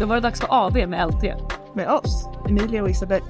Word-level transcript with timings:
Då 0.00 0.06
var 0.06 0.14
det 0.14 0.20
dags 0.20 0.40
för 0.40 0.48
AV 0.50 0.88
med 0.88 1.08
LT. 1.08 1.22
Med 1.74 1.88
oss, 1.88 2.28
Emilia 2.48 2.82
och 2.82 2.90
Isabel. 2.90 3.22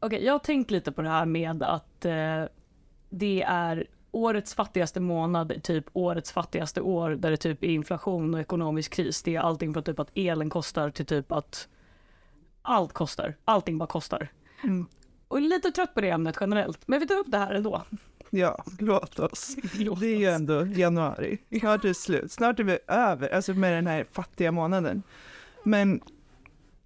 Okej, 0.00 0.24
jag 0.24 0.34
har 0.34 0.38
tänkt 0.38 0.70
lite 0.70 0.92
på 0.92 1.02
det 1.02 1.08
här 1.08 1.26
med 1.26 1.62
att 1.62 2.04
eh, 2.04 2.44
det 3.10 3.42
är 3.42 3.86
årets 4.10 4.54
fattigaste 4.54 5.00
månad, 5.00 5.62
typ 5.62 5.84
årets 5.92 6.32
fattigaste 6.32 6.80
år 6.80 7.10
där 7.10 7.30
det 7.30 7.36
typ 7.36 7.64
är 7.64 7.68
inflation 7.68 8.34
och 8.34 8.40
ekonomisk 8.40 8.92
kris. 8.92 9.22
Det 9.22 9.36
är 9.36 9.40
allting 9.40 9.72
från 9.72 9.82
typ 9.82 9.98
att 9.98 10.10
elen 10.14 10.50
kostar 10.50 10.90
till 10.90 11.06
typ 11.06 11.32
att 11.32 11.68
allt 12.62 12.92
kostar. 12.92 13.36
Allting 13.44 13.78
bara 13.78 13.86
kostar. 13.86 14.28
Mm. 14.62 14.86
Och 15.28 15.40
lite 15.40 15.70
trött 15.70 15.94
på 15.94 16.00
det 16.00 16.10
ämnet 16.10 16.36
generellt, 16.40 16.88
men 16.88 17.00
vi 17.00 17.06
tar 17.06 17.18
upp 17.18 17.30
det 17.30 17.38
här 17.38 17.54
ändå. 17.54 17.82
Ja, 18.36 18.64
låt 18.78 19.18
oss. 19.18 19.56
Låt 19.78 20.00
Det 20.00 20.06
är 20.06 20.16
ju 20.16 20.26
ändå 20.26 20.66
januari. 20.66 21.38
Snart 21.60 21.84
är 21.84 21.88
det 21.88 21.94
slut. 21.94 22.32
Snart 22.32 22.60
är 22.60 22.64
vi 22.64 22.78
över, 22.86 23.28
alltså 23.28 23.54
med 23.54 23.72
den 23.72 23.86
här 23.86 24.06
fattiga 24.12 24.52
månaden. 24.52 25.02
Men 25.62 26.00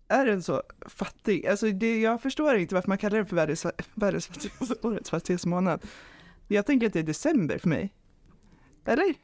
är 0.09 0.27
den 0.27 0.43
så 0.43 0.63
fattig? 0.87 1.47
Alltså 1.47 1.71
det, 1.71 2.01
jag 2.01 2.23
förstår 2.23 2.57
inte 2.57 2.75
varför 2.75 2.89
man 2.89 2.99
kallar 2.99 3.17
den 3.17 3.27
för 3.27 3.37
världens, 3.37 3.67
världens 3.95 4.27
fattigaste, 4.27 4.75
årets 4.83 5.11
fattigaste 5.11 5.49
månad. 5.49 5.81
Jag 6.49 6.67
tänker 6.67 6.87
att 6.87 6.93
det 6.93 6.99
är 6.99 7.03
december 7.03 7.59
för 7.59 7.69
mig. 7.69 7.93
Eller? 8.85 9.15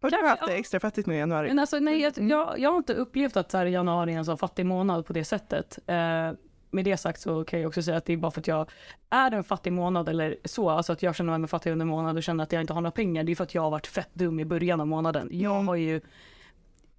Har 0.00 0.10
du 0.10 0.28
haft 0.28 0.46
det 0.46 0.54
extra 0.54 0.80
fattigt 0.80 1.06
med 1.06 1.18
januari? 1.18 1.48
Men 1.48 1.58
alltså, 1.58 1.78
nej, 1.78 2.00
jag, 2.00 2.12
jag, 2.18 2.58
jag 2.58 2.70
har 2.70 2.76
inte 2.76 2.94
upplevt 2.94 3.36
att 3.36 3.50
så 3.50 3.58
här, 3.58 3.66
januari 3.66 4.14
är 4.14 4.18
en 4.18 4.24
så 4.24 4.36
fattig 4.36 4.66
månad 4.66 5.06
på 5.06 5.12
det 5.12 5.24
sättet. 5.24 5.78
Eh, 5.86 6.32
med 6.74 6.84
det 6.84 6.96
sagt 6.96 7.20
så 7.20 7.44
kan 7.44 7.60
jag 7.60 7.68
också 7.68 7.82
säga 7.82 7.96
att 7.96 8.04
det 8.04 8.12
är 8.12 8.16
bara 8.16 8.30
för 8.30 8.40
att 8.40 8.48
jag 8.48 8.70
är 9.10 9.30
en 9.30 9.44
fattig 9.44 9.72
månad 9.72 10.08
eller 10.08 10.36
så, 10.44 10.70
alltså 10.70 10.92
att 10.92 11.02
jag 11.02 11.16
känner 11.16 11.38
mig 11.38 11.48
fattig 11.48 11.70
under 11.70 11.86
månad 11.86 12.16
och 12.16 12.22
känner 12.22 12.44
att 12.44 12.52
jag 12.52 12.60
inte 12.60 12.72
har 12.72 12.80
några 12.80 12.90
pengar. 12.90 13.24
Det 13.24 13.32
är 13.32 13.36
för 13.36 13.44
att 13.44 13.54
jag 13.54 13.62
har 13.62 13.70
varit 13.70 13.86
fett 13.86 14.10
dum 14.12 14.40
i 14.40 14.44
början 14.44 14.80
av 14.80 14.86
månaden. 14.86 15.28
Jag 15.32 15.62
har 15.62 15.76
ju 15.76 16.00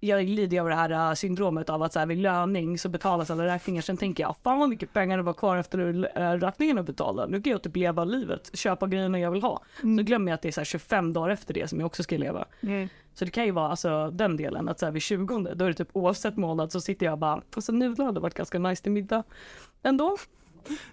jag 0.00 0.24
lider 0.24 0.60
av 0.60 0.68
det 0.68 0.74
här 0.74 0.90
äh, 1.10 1.14
syndromet 1.14 1.70
av 1.70 1.82
att 1.82 1.92
så 1.92 1.98
här, 1.98 2.06
vid 2.06 2.18
löning 2.18 2.78
så 2.78 2.88
betalas 2.88 3.30
alla 3.30 3.46
räkningar. 3.46 3.82
Sen 3.82 3.96
tänker 3.96 4.22
jag, 4.22 4.36
fan 4.42 4.58
vad 4.58 4.68
mycket 4.68 4.92
pengar 4.92 5.16
det 5.16 5.22
var 5.22 5.32
kvar 5.32 5.56
efter 5.56 6.08
äh, 6.18 6.32
räkningen 6.32 6.78
att 6.78 6.86
betala. 6.86 7.26
Nu 7.26 7.42
kan 7.42 7.50
jag 7.50 7.62
typ 7.62 7.76
leva 7.76 8.04
livet, 8.04 8.50
köpa 8.58 8.86
grejerna 8.86 9.18
jag 9.18 9.30
vill 9.30 9.42
ha. 9.42 9.62
Så 9.80 10.02
glömmer 10.02 10.32
jag 10.32 10.34
att 10.34 10.42
det 10.42 10.48
är 10.48 10.52
så 10.52 10.60
här 10.60 10.64
25 10.64 11.12
dagar 11.12 11.30
efter 11.30 11.54
det 11.54 11.68
som 11.68 11.80
jag 11.80 11.86
också 11.86 12.02
ska 12.02 12.16
leva. 12.16 12.44
Mm. 12.60 12.88
Så 13.18 13.24
det 13.24 13.30
kan 13.30 13.44
ju 13.44 13.50
vara 13.50 13.68
alltså 13.68 14.10
den 14.10 14.36
delen 14.36 14.68
att 14.68 14.78
så 14.78 14.86
här 14.86 14.92
vid 14.92 15.02
20 15.02 15.38
då 15.54 15.64
är 15.64 15.68
det 15.68 15.74
typ 15.74 15.88
oavsett 15.92 16.36
månad 16.36 16.72
så 16.72 16.80
sitter 16.80 17.06
jag 17.06 17.18
bara, 17.18 17.42
alltså 17.54 17.72
nudlar 17.72 18.06
hade 18.06 18.20
varit 18.20 18.34
ganska 18.34 18.58
nice 18.58 18.82
till 18.82 18.92
middag. 18.92 19.22
Ändå, 19.82 20.16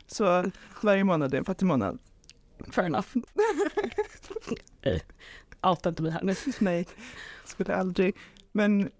Så 0.07 0.45
varje 0.81 1.03
månad 1.03 1.33
är 1.33 1.37
en 1.37 1.45
fattig 1.45 1.65
månad? 1.65 1.99
fair 2.71 2.85
enough. 2.85 3.07
Nej, 4.81 5.01
Outa 5.61 5.89
inte 5.89 6.03
mig 6.03 6.11
här 6.11 6.23
nu. 6.23 6.35
Nej, 6.59 6.87
skulle 7.45 7.75
aldrig. 7.75 8.15
Men 8.51 8.91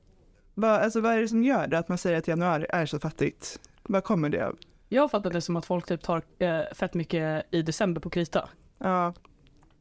vad, 0.54 0.72
alltså, 0.72 1.02
vad 1.02 1.14
är 1.14 1.22
det 1.22 1.28
som 1.28 1.44
gör 1.44 1.68
det 1.68 1.78
att 1.80 1.90
man 1.90 1.98
säger 1.98 2.18
att 2.18 2.28
januari 2.28 2.66
är 2.70 2.86
så 2.86 3.00
fattigt? 3.00 3.60
Vad 3.84 4.04
kommer 4.04 4.30
det 4.30 4.48
av? 4.48 4.58
Jag 4.90 5.02
har 5.02 5.10
fattat 5.10 5.34
det 5.34 5.42
som 5.42 5.56
att 5.56 5.66
folk 5.66 5.86
typ 5.86 6.02
tar 6.02 6.22
eh, 6.40 6.62
fett 6.74 6.94
mycket 6.94 7.46
i 7.52 7.62
december 7.62 8.02
på 8.02 8.10
krita. 8.10 8.50
Ja, 8.78 9.14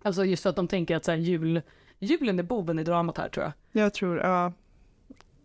Alltså 0.05 0.25
just 0.25 0.43
för 0.43 0.51
att 0.51 0.57
de 0.57 0.69
tänker 0.69 0.97
att 0.97 1.05
så 1.05 1.11
här, 1.11 1.19
jul, 1.19 1.63
julen 2.03 2.39
är 2.39 2.43
boven 2.43 2.79
i 2.79 2.85
dramat 2.85 3.19
här 3.19 3.29
tror 3.29 3.45
jag. 3.45 3.83
jag 3.85 3.95
tror, 3.95 4.19
ja, 4.19 4.53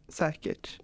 säkert. 0.08 0.80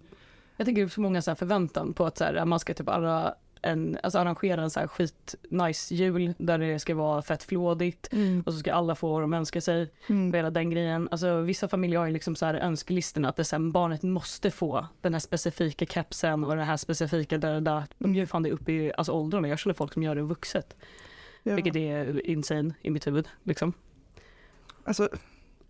Jag 0.56 0.66
tänker 0.66 0.82
det 0.82 0.86
är 0.86 0.90
så 0.90 1.00
många 1.00 1.22
så 1.22 1.30
här 1.30 1.36
förväntan 1.36 1.94
på 1.94 2.06
att 2.06 2.18
så 2.18 2.24
här, 2.24 2.44
man 2.44 2.60
ska 2.60 2.74
typ 2.74 2.88
arra 2.88 3.34
en, 3.62 3.98
alltså 4.02 4.18
arrangera 4.18 4.62
en 4.62 4.70
så 4.70 4.80
här 4.80 4.86
skit 4.86 5.34
nice 5.48 5.94
jul 5.94 6.34
där 6.38 6.58
det 6.58 6.78
ska 6.78 6.94
vara 6.94 7.22
fett 7.22 7.42
flådigt 7.42 8.08
och 8.46 8.52
så 8.52 8.58
ska 8.58 8.72
alla 8.72 8.94
få 8.94 9.12
vad 9.12 9.22
de 9.22 9.34
önskar 9.34 9.60
sig. 9.60 9.92
Mm. 10.06 10.32
Hela 10.32 10.50
den 10.50 10.70
grejen. 10.70 11.08
Alltså 11.10 11.40
vissa 11.40 11.68
familjer 11.68 11.98
har 11.98 12.06
ju 12.06 12.12
liksom 12.12 12.36
så 12.36 12.46
här 12.46 12.54
önskelistorna 12.54 13.28
att 13.28 13.36
det 13.36 13.44
så 13.44 13.56
här, 13.56 13.70
barnet 13.70 14.02
måste 14.02 14.50
få 14.50 14.86
den 15.00 15.12
här 15.12 15.20
specifika 15.20 15.86
kepsen 15.86 16.44
och 16.44 16.56
den 16.56 16.66
här 16.66 16.76
specifika 16.76 17.38
där, 17.38 17.60
där. 17.60 17.84
De 17.98 18.14
gör 18.14 18.26
fan 18.26 18.42
det 18.42 18.50
upp 18.50 18.68
i 18.68 18.92
alltså, 18.96 19.12
åldrarna. 19.12 19.48
Jag 19.48 19.58
känner 19.58 19.74
folk 19.74 19.92
som 19.92 20.02
gör 20.02 20.14
det 20.14 20.22
vuxet. 20.22 20.76
Ja. 21.42 21.54
Vilket 21.54 21.76
är 21.76 22.26
insane 22.26 22.74
i 22.82 22.90
mitt 22.90 23.06
huvud 23.06 23.28
liksom. 23.42 23.72
Alltså, 24.84 25.08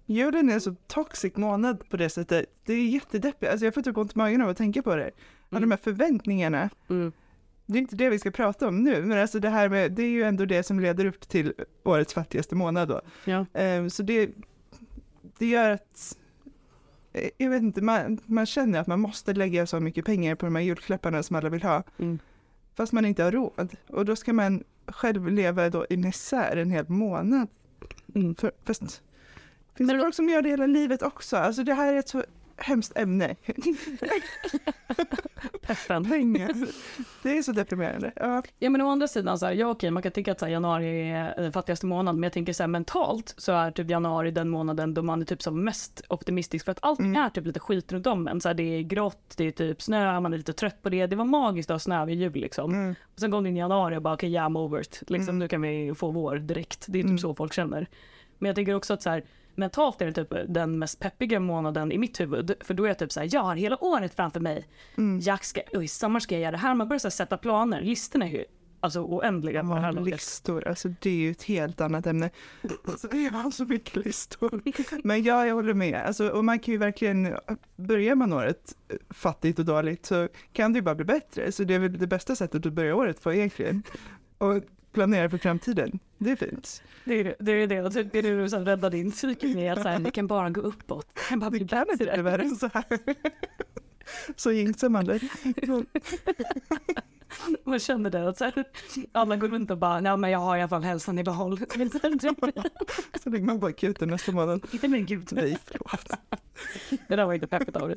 julen 0.07 0.51
är 0.51 0.59
så 0.59 0.75
toxic 0.87 1.37
månad 1.37 1.89
på 1.89 1.97
det 1.97 2.09
sättet. 2.09 2.47
Det 2.65 2.73
är 2.73 2.87
jättedeppigt. 2.87 3.53
Alltså 3.53 3.65
jag 3.65 3.75
får 3.75 3.83
typ 3.83 3.97
ont 3.97 4.15
i 4.15 4.19
magen 4.19 4.43
av 4.43 4.49
att 4.49 4.57
tänka 4.57 4.83
på 4.83 4.97
det. 4.97 5.11
Alla 5.51 5.61
de 5.61 5.71
här 5.71 5.79
förväntningarna. 5.79 6.71
Mm. 6.91 7.13
Det 7.67 7.79
är 7.79 7.81
inte 7.81 7.97
det 7.97 8.11
vi 8.11 8.19
ska 8.19 8.31
prata 8.31 8.69
om 8.69 8.83
nu, 8.85 9.03
men 9.03 9.19
alltså 9.19 9.41
det 9.41 9.49
här 9.49 9.69
med, 9.69 9.93
det 9.93 10.03
är 10.03 10.09
ju 10.09 10.23
ändå 10.23 10.45
det 10.45 10.63
som 10.63 10.81
leder 10.81 11.05
upp 11.05 11.29
till 11.29 11.53
årets 11.85 12.15
fattigaste 12.15 12.55
månad 12.55 12.89
då. 12.89 13.01
Ja. 13.25 13.47
Ehm, 13.55 13.91
så 13.91 14.03
det, 14.03 14.31
det 15.39 15.47
gör 15.47 15.71
att, 15.71 16.17
eh, 17.13 17.31
jag 17.39 17.51
vet 17.51 17.63
inte, 17.63 17.83
man, 17.83 18.19
man 18.27 18.47
känner 18.47 18.81
att 18.81 18.87
man 18.87 19.01
måste 19.01 19.33
lägga 19.33 19.67
så 19.67 19.81
mycket 19.81 20.05
pengar 20.05 20.35
på 20.35 20.47
de 20.47 20.55
här 20.55 20.63
julklapparna 20.63 21.23
som 21.23 21.37
alla 21.37 21.49
vill 21.49 21.63
ha, 21.63 21.83
Mm. 21.99 22.19
fast 22.75 22.93
man 22.93 23.05
inte 23.05 23.23
har 23.23 23.33
råd. 23.33 23.77
Och 23.89 24.05
då 24.05 24.17
ska 24.17 24.33
man 24.33 24.65
själv 24.87 25.29
leva 25.29 25.71
då 25.71 25.87
i 25.91 25.97
misär 25.97 26.57
en 26.57 26.71
hel 26.71 26.89
månad. 26.89 27.49
Mm. 28.15 28.35
För, 28.35 28.53
fast 28.65 29.03
finns 29.77 29.87
Men 29.93 30.01
folk 30.01 30.15
som 30.15 30.29
gör 30.29 30.43
det 30.43 30.49
hela 30.49 30.67
livet 30.67 31.03
också? 31.03 31.37
Alltså 31.37 31.65
det 31.65 31.75
här 31.75 31.93
är 31.95 31.99
ett 31.99 32.09
så 32.09 32.25
hemskt 32.57 32.99
ämne. 32.99 33.37
Peppen. 35.67 36.05
Pengar. 36.05 36.51
Det 37.23 37.39
är 37.39 37.43
så 37.43 37.53
deprimerande. 37.53 38.13
Ja. 38.17 38.43
Ja 38.59 38.71
men 38.71 38.81
å 38.81 38.91
andra 38.91 39.09
sidan 39.09 39.39
så 39.39 39.47
här, 39.47 39.53
ja 39.53 39.67
okej 39.71 39.91
man 39.91 40.03
kan 40.03 40.13
tycka 40.13 40.33
att 40.33 40.41
här, 40.41 40.49
januari 40.49 41.11
är 41.11 41.35
den 41.43 41.53
fattigaste 41.53 41.87
månaden 41.87 42.21
men 42.21 42.27
jag 42.27 42.33
tänker 42.33 42.53
så 42.53 42.63
här 42.63 42.69
mentalt 42.69 43.35
så 43.37 43.53
är 43.53 43.71
typ 43.71 43.91
januari 43.91 44.31
den 44.31 44.49
månaden 44.49 44.95
då 44.95 45.03
man 45.03 45.21
är 45.21 45.25
typ 45.25 45.43
som 45.43 45.65
mest 45.65 46.03
optimistisk 46.09 46.65
för 46.65 46.73
att 46.73 46.79
allt 46.83 46.99
Mm. 47.01 47.17
är 47.23 47.31
typ 47.31 47.47
lite 47.47 47.61
skit 47.61 47.93
runt 47.93 48.07
om 48.07 48.29
en. 48.29 48.41
Så 48.41 48.49
här, 48.49 48.55
det 48.55 48.63
är 48.63 48.83
grått, 48.83 49.35
det 49.37 49.45
är 49.45 49.51
typ 49.51 49.83
snö, 49.83 50.21
man 50.21 50.33
är 50.33 50.37
lite 50.39 50.53
trött 50.53 50.83
på 50.83 50.89
det. 50.89 51.07
Det 51.07 51.17
var 51.17 51.25
magiskt 51.25 51.71
att 51.71 51.75
ha 51.75 51.79
snö 51.79 52.05
vid 52.05 52.21
jul 52.21 52.33
liksom. 52.33 52.75
Mm. 52.75 52.95
Och 53.15 53.21
sen 53.21 53.31
kom 53.31 53.43
det 53.45 53.49
in 53.51 53.57
i 53.57 53.61
januari 53.61 53.97
och 53.97 54.03
bara 54.03 54.15
okej 54.15 54.33
yeah, 54.33 54.49
I'm 54.49 54.59
over 54.59 54.81
it. 54.81 55.03
Liksom 55.07 55.29
Mm. 55.29 55.39
nu 55.39 55.49
kan 55.49 55.63
vi 55.63 55.93
få 55.97 56.11
vår 56.11 56.37
direkt. 56.37 56.85
Det 56.89 56.99
är 56.99 57.03
typ 57.03 57.09
Mm. 57.09 57.19
så 57.19 57.35
folk 57.35 57.53
känner. 57.53 57.87
Men 58.39 58.47
jag 58.49 58.57
tänker 58.57 58.75
också 58.75 58.95
att 58.95 59.03
så 59.03 59.11
här 59.11 59.25
mentalt 59.57 60.01
är 60.03 60.07
det 60.07 60.13
typ 60.13 60.35
den 60.49 60.79
mest 60.79 61.01
peppiga 61.01 61.41
månaden 61.41 61.93
i 61.93 61.99
mitt 61.99 62.21
huvud. 62.21 62.55
För 62.61 62.75
då 62.75 62.85
är 62.85 62.89
jag 62.89 62.99
typ 62.99 63.13
så 63.13 63.21
här, 63.21 63.29
jag 63.33 63.41
har 63.43 63.57
hela 63.57 63.85
året 63.85 64.15
framför 64.15 64.41
mig. 64.41 64.69
Mm. 64.97 65.21
Jag 65.21 65.45
ska, 65.45 65.61
och 65.75 65.85
i 65.85 65.89
sommar 65.89 66.21
ska 66.21 66.35
jag 66.35 66.43
göra 66.43 66.53
det 66.53 66.59
här. 66.59 66.75
Man 66.75 66.89
börjar 66.89 66.99
så 66.99 67.11
sätta 67.11 67.37
planer. 67.37 67.81
Listorna 67.81 68.25
är 68.27 68.31
ju 68.31 68.45
alltså 68.81 69.01
oändliga 69.01 69.63
det 69.63 69.69
Ja, 69.69 69.91
laget. 69.91 70.05
listor, 70.15 70.69
alltså 70.69 70.89
det 70.89 71.11
är 71.11 71.15
ju 71.15 71.31
ett 71.31 71.43
helt 71.43 71.81
annat 71.81 72.07
ämne. 72.07 72.31
Alltså, 72.87 73.17
jag 73.17 73.31
har 73.33 73.51
så 73.51 73.65
mycket 73.65 74.05
listor. 74.05 74.63
Men 75.05 75.23
ja, 75.23 75.47
jag 75.47 75.55
håller 75.55 75.75
med. 75.75 76.03
Alltså, 76.07 76.29
och 76.29 76.45
man 76.45 76.59
kan 76.59 76.73
ju 76.73 76.79
verkligen, 76.79 77.35
börjar 77.77 78.15
man 78.15 78.33
året 78.33 78.77
fattigt 79.11 79.59
och 79.59 79.65
dåligt 79.65 80.07
så 80.07 80.29
kan 80.53 80.73
det 80.73 80.77
ju 80.77 80.83
bara 80.83 80.95
bli 80.95 81.05
bättre. 81.05 81.53
Så 81.53 81.65
det 81.65 81.75
är 81.75 81.79
väl 81.79 81.99
det 81.99 82.07
bästa 82.07 82.37
sättet 82.37 82.67
att 82.67 82.73
börja 82.73 82.97
året 82.97 83.23
på 83.23 83.33
egentligen. 83.33 83.83
Och 84.39 84.63
planera 84.95 85.31
för 85.31 85.39
framtiden. 85.39 85.99
Det 86.19 86.31
är 86.31 86.37
fint. 86.37 86.83
Det 87.05 87.15
är 87.15 87.25
det. 87.25 87.35
Det 87.39 87.53
är 87.53 87.67
det, 87.67 87.83
och 87.83 87.93
typ 87.93 88.13
det 88.13 88.19
är 88.19 88.23
det 88.23 88.51
som 88.51 88.65
räddar 88.65 88.91
din 88.91 89.11
psyke 89.11 89.47
med 89.47 89.73
att 89.73 89.83
så 89.83 89.89
här, 89.89 89.99
det 89.99 90.11
kan 90.11 90.27
bara 90.27 90.51
gå 90.51 90.61
uppåt. 90.61 91.07
Det 91.15 91.21
kan 91.29 91.41
bara 91.41 91.51
bli 91.51 91.59
Det 91.59 91.69
kan 91.69 91.91
inte 91.91 92.05
bli 92.05 92.23
värre 92.23 92.43
än 92.43 92.57
så 92.57 92.71
här. 92.75 92.85
Så 94.37 94.53
jinxar 94.53 94.89
man 94.89 95.05
det. 95.05 95.21
Man 97.65 97.79
känner 97.79 98.11
det. 98.11 98.29
Att 98.29 98.39
så 98.39 98.45
här, 98.45 98.65
alla 99.13 99.37
går 99.37 99.49
runt 99.49 99.71
och 99.71 99.79
bara, 99.79 100.01
nej 100.01 100.17
men 100.17 100.31
jag 100.31 100.39
har 100.39 100.57
i 100.57 100.61
alla 100.61 100.69
fall 100.69 100.83
hälsan 100.83 101.19
i 101.19 101.25
behåll. 101.25 101.59
Så 103.23 103.31
lägger 103.31 103.45
man 103.45 103.61
på 103.61 103.67
akuten 103.67 104.09
nästa 104.09 104.33
månad. 104.33 104.67
Inte 104.73 104.89
men 104.89 105.07
gud. 105.07 105.29
Nej, 105.33 105.59
förlåt. 105.65 106.11
Det 107.09 107.17
där 107.17 107.25
var 107.25 107.35
inte 107.35 107.47
peppigt 107.47 107.77
av 107.77 107.89
dig. 107.89 107.97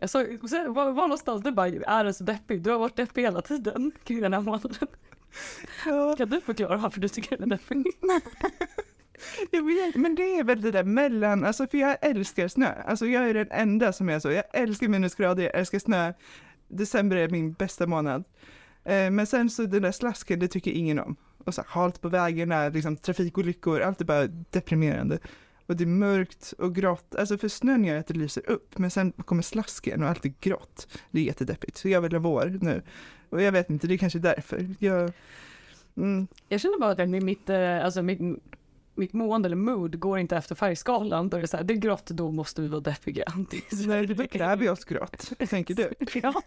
Jag 0.00 0.10
så, 0.10 0.18
var, 0.48 0.92
var 0.92 1.02
någonstans 1.02 1.42
du 1.42 1.50
bara, 1.50 1.66
är 1.66 2.04
det 2.04 2.14
så 2.14 2.24
deppig? 2.24 2.62
Du 2.62 2.70
har 2.70 2.78
varit 2.78 2.96
deppig 2.96 3.22
hela 3.22 3.42
tiden 3.42 3.92
kring 4.04 4.20
den 4.20 4.32
här 4.32 4.40
månaden. 4.40 4.88
Ja, 5.86 6.14
Kan 6.16 6.28
du 6.28 6.40
förklara 6.40 6.76
varför 6.76 7.00
du 7.00 7.08
tycker 7.08 7.36
den 7.36 7.52
är 7.52 7.56
deppig? 7.56 7.86
jag 9.50 9.66
vet, 9.66 9.94
men 9.94 10.14
det 10.14 10.38
är 10.38 10.44
väl 10.44 10.60
det 10.60 10.70
där 10.70 10.84
mellan, 10.84 11.44
alltså 11.44 11.66
för 11.66 11.78
jag 11.78 11.96
älskar 12.00 12.48
snö. 12.48 12.72
Alltså 12.86 13.06
jag 13.06 13.28
är 13.28 13.34
den 13.34 13.48
enda 13.50 13.92
som 13.92 14.08
är 14.08 14.18
så. 14.18 14.30
Jag 14.30 14.44
älskar 14.52 14.88
minusgrader, 14.88 15.42
jag 15.42 15.54
älskar 15.54 15.78
snö. 15.78 16.12
December 16.68 17.16
är 17.16 17.28
min 17.28 17.52
bästa 17.52 17.86
månad. 17.86 18.24
Eh, 18.84 19.10
men 19.10 19.26
sen 19.26 19.50
så 19.50 19.62
den 19.62 19.82
där 19.82 19.92
slasken, 19.92 20.38
det 20.38 20.48
tycker 20.48 20.70
ingen 20.70 20.98
om. 20.98 21.16
Och 21.44 21.54
så 21.54 21.62
halt 21.66 22.00
på 22.00 22.08
vägarna, 22.08 22.68
liksom 22.68 22.96
trafikolyckor, 22.96 23.80
allt 23.80 24.00
är 24.00 24.04
bara 24.04 24.26
deprimerande. 24.26 25.18
Och 25.66 25.76
det 25.76 25.84
är 25.84 25.88
mörkt 25.88 26.54
och 26.58 26.74
grått, 26.74 27.14
alltså 27.14 27.38
för 27.38 27.48
snön 27.48 27.84
gör 27.84 27.96
att 27.96 28.06
det 28.06 28.14
lyser 28.14 28.50
upp, 28.50 28.78
men 28.78 28.90
sen 28.90 29.12
kommer 29.12 29.42
slasken 29.42 30.02
och 30.02 30.08
allt 30.08 30.24
är 30.24 30.32
grått. 30.40 30.98
Det 31.10 31.20
är 31.20 31.24
jättedeppigt, 31.24 31.76
så 31.76 31.88
jag 31.88 32.00
vill 32.00 32.12
ha 32.12 32.18
vår 32.18 32.58
nu. 32.60 32.82
Och 33.30 33.42
jag 33.42 33.52
vet 33.52 33.70
inte, 33.70 33.86
det 33.86 33.94
är 33.94 33.98
kanske 33.98 34.18
därför. 34.18 34.74
Jag, 34.78 35.12
mm, 35.96 36.26
Jag 36.48 36.60
känner 36.60 36.80
bara 36.80 37.02
att 37.02 37.22
mitt, 37.24 37.50
eh, 37.50 37.84
alltså 37.84 38.02
mitt, 38.02 38.20
mitt 38.94 39.12
mående 39.12 39.46
eller 39.46 39.56
mood 39.56 39.98
går 39.98 40.18
inte 40.18 40.36
efter 40.36 40.54
färgskalan. 40.54 41.28
Då 41.28 41.36
är 41.36 41.40
det 41.40 41.46
så 41.46 41.56
här, 41.56 41.64
det 41.64 41.74
är 41.74 41.78
grått, 41.78 42.06
då 42.06 42.30
måste 42.30 42.62
vi 42.62 42.68
vara 42.68 42.80
deppiga. 42.80 43.24
Är 43.72 43.86
nej, 43.86 44.06
det 44.06 44.26
kräver 44.26 44.56
vi 44.56 44.68
oss 44.68 44.84
grått, 44.84 45.32
tänker 45.48 45.74
du? 45.74 45.92
Ja, 46.22 46.42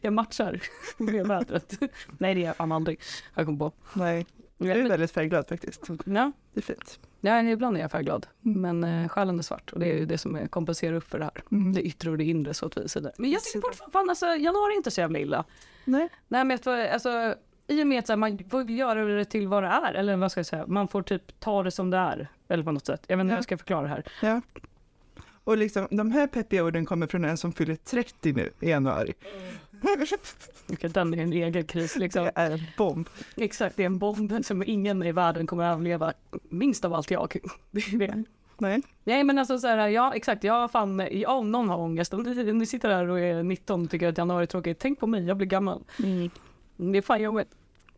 jag 0.00 0.12
matchar 0.12 0.62
med 0.98 1.26
vädret. 1.26 1.78
Nej, 2.18 2.34
det 2.34 2.40
gör 2.40 2.46
jag 2.46 2.56
fan 2.56 2.72
aldrig. 2.72 3.00
Jag 3.34 3.46
kom 3.46 3.58
på. 3.58 3.72
Nej, 3.94 4.26
Ja, 4.58 4.68
jag 4.68 4.78
är 4.78 4.88
väldigt 4.88 5.10
färgglad 5.10 5.48
faktiskt. 5.48 5.88
Ja, 6.04 6.32
Det 6.54 6.60
är 6.60 6.62
fint. 6.62 6.98
Ja, 7.24 7.40
ibland 7.42 7.76
är 7.76 7.80
jag 7.80 7.90
färgglad, 7.90 8.26
Mm. 8.44 8.60
men 8.80 9.02
eh, 9.04 9.08
själen 9.08 9.38
är 9.38 9.42
svart 9.42 9.72
och 9.72 9.80
det 9.80 9.86
är 9.92 9.98
ju 9.98 10.06
det 10.06 10.18
som 10.18 10.36
är- 10.36 10.46
kompenserar 10.46 10.94
upp 10.96 11.08
för 11.10 11.18
det 11.18 11.24
här. 11.24 11.42
Mm. 11.52 11.72
Det 11.72 11.82
yttre 11.82 12.10
och 12.10 12.18
det 12.18 12.24
inre 12.24 12.54
så 12.54 12.66
att 12.66 12.76
vis. 12.76 12.96
Men 13.18 13.30
jag 13.30 13.42
tycker 13.42 13.60
fortfarande, 13.60 13.92
fan 13.92 14.10
alltså 14.10 14.26
januari 14.26 14.72
är 14.72 14.76
inte 14.76 14.90
så 14.90 15.00
jävla 15.00 15.18
illa. 15.18 15.44
Nej. 15.84 16.08
Nej 16.28 16.44
men 16.44 16.58
jag 16.64 16.88
alltså 16.88 17.34
i 17.66 17.82
och 17.82 17.86
med 17.86 17.98
att 17.98 18.06
så 18.06 18.12
här, 18.12 18.16
man 18.18 18.38
får 18.50 18.70
göra 18.70 19.04
det 19.04 19.24
till 19.24 19.48
vad 19.48 19.62
det 19.62 19.68
är, 19.68 19.94
eller 19.94 20.16
vad 20.16 20.30
ska 20.32 20.38
jag 20.38 20.46
säga, 20.46 20.64
man 20.66 20.88
får 20.88 21.02
typ 21.02 21.40
ta 21.40 21.62
det 21.62 21.70
som 21.70 21.90
det 21.90 21.96
är. 21.96 22.28
Eller 22.48 22.64
på 22.64 22.72
något 22.72 22.86
sätt. 22.86 23.04
Jag 23.08 23.16
vet 23.16 23.22
inte 23.24 23.30
hur 23.30 23.34
Ja. 23.34 23.38
jag 23.38 23.44
ska 23.44 23.58
förklara 23.58 23.82
det 23.82 23.88
här. 23.88 24.04
Ja. 24.22 24.40
Och 25.44 25.56
liksom, 25.56 25.88
de 25.90 26.10
här 26.12 26.26
peppiga 26.26 26.64
orden 26.64 26.86
kommer 26.86 27.06
från 27.06 27.24
en 27.24 27.36
som 27.36 27.52
fyller 27.52 27.74
30 27.76 28.32
nu 28.32 28.50
i 28.60 28.70
januari. 28.70 29.12
Okej, 30.72 30.90
Den 30.90 31.14
är 31.14 31.22
en 31.22 31.32
egen 31.32 31.64
kris 31.64 31.96
liksom. 31.96 32.24
Det 32.24 32.32
är 32.34 32.50
en 32.50 32.60
bomb. 32.78 33.08
Exakt, 33.36 33.76
det 33.76 33.82
är 33.82 33.86
en 33.86 33.98
bomb 33.98 34.44
som 34.44 34.62
ingen 34.66 35.02
i 35.02 35.12
världen 35.12 35.46
kommer 35.46 35.64
att 35.64 35.74
överleva. 35.74 36.12
Minst 36.48 36.84
av 36.84 36.94
allt 36.94 37.10
jag. 37.10 37.36
Det. 37.70 38.24
Nej. 38.58 38.82
Nej 39.04 39.24
men 39.24 39.38
alltså 39.38 39.58
så 39.58 39.66
här, 39.66 39.88
ja 39.88 40.14
exakt, 40.14 40.44
jag 40.44 40.70
fan, 40.70 41.08
ja, 41.10 41.32
om 41.32 41.52
någon 41.52 41.68
har 41.68 41.76
ångest, 41.76 42.14
om 42.14 42.22
ni, 42.22 42.52
ni 42.52 42.66
sitter 42.66 42.88
där 42.88 43.08
och 43.08 43.20
är 43.20 43.42
19 43.42 43.84
och 43.84 43.90
tycker 43.90 44.08
att 44.08 44.18
januari 44.18 44.42
är 44.42 44.46
tråkigt, 44.46 44.78
tänk 44.78 45.00
på 45.00 45.06
mig, 45.06 45.24
jag 45.24 45.36
blir 45.36 45.46
gammal. 45.46 45.82
Det 46.76 46.98
är 46.98 47.02
fan 47.02 47.22
jobbigt. 47.22 47.48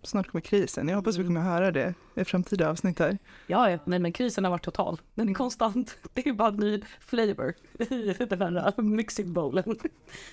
Snart 0.06 0.26
kommer 0.28 0.40
krisen. 0.42 0.88
Jag 0.88 0.96
hoppas 0.96 1.16
vi 1.16 1.24
kommer 1.24 1.40
höra 1.40 1.70
det 1.70 1.94
i 2.14 2.24
framtida 2.24 2.70
avsnitt 2.70 2.98
här. 2.98 3.18
Ja, 3.46 3.78
nej 3.84 3.98
men 3.98 4.12
krisen 4.12 4.44
har 4.44 4.50
varit 4.50 4.64
total. 4.64 5.00
Den 5.14 5.28
är 5.28 5.34
konstant. 5.34 5.98
Det 6.14 6.26
är 6.28 6.32
bara 6.32 6.48
en 6.48 6.56
ny 6.56 6.82
flavor 7.00 7.54
i 7.78 8.14
den 8.28 8.42
här 8.56 8.82
mixing 8.82 9.32
bowlen. 9.32 9.78